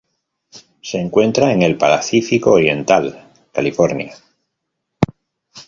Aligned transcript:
Se 0.81 0.97
encuentra 0.99 1.51
en 1.53 1.61
el 1.61 1.77
Pacífico 1.77 2.53
oriental: 2.53 3.27
California. 3.53 4.15